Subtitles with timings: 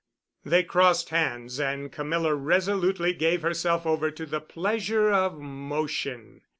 [0.51, 6.41] '"They crossed hands, and Camilla resolutely gave herself over to the pleasure of motion.